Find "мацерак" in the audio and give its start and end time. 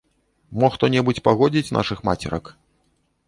2.09-2.45